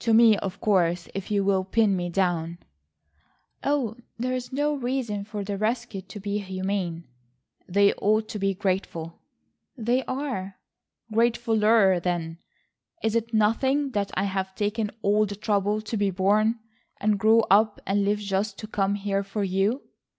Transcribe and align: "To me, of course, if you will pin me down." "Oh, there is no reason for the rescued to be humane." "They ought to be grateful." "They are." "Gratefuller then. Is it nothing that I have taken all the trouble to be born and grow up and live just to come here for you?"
"To 0.00 0.12
me, 0.12 0.36
of 0.36 0.60
course, 0.60 1.08
if 1.14 1.30
you 1.30 1.44
will 1.44 1.64
pin 1.64 1.96
me 1.96 2.10
down." 2.10 2.58
"Oh, 3.64 3.96
there 4.18 4.34
is 4.34 4.52
no 4.52 4.74
reason 4.74 5.24
for 5.24 5.42
the 5.42 5.56
rescued 5.56 6.10
to 6.10 6.20
be 6.20 6.40
humane." 6.40 7.08
"They 7.66 7.94
ought 7.94 8.28
to 8.28 8.38
be 8.38 8.52
grateful." 8.52 9.22
"They 9.74 10.04
are." 10.04 10.58
"Gratefuller 11.10 12.02
then. 12.02 12.36
Is 13.02 13.14
it 13.16 13.32
nothing 13.32 13.92
that 13.92 14.10
I 14.12 14.24
have 14.24 14.54
taken 14.54 14.90
all 15.00 15.24
the 15.24 15.36
trouble 15.36 15.80
to 15.80 15.96
be 15.96 16.10
born 16.10 16.58
and 17.00 17.18
grow 17.18 17.40
up 17.50 17.80
and 17.86 18.04
live 18.04 18.18
just 18.18 18.58
to 18.58 18.66
come 18.66 18.96
here 18.96 19.22
for 19.22 19.42
you?" 19.42 19.80